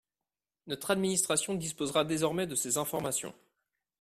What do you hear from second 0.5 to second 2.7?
Notre administration disposera désormais de